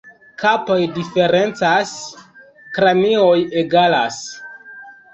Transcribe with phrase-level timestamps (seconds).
[0.43, 1.93] Kapoj diferencas,
[2.79, 4.23] kranioj egalas.